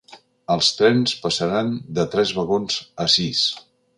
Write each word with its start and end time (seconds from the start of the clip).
Els 0.53 0.69
trens 0.77 1.13
passaran 1.25 1.69
de 1.99 2.07
tres 2.15 2.33
vagons 2.39 2.81
a 3.05 3.09
sis. 3.19 3.47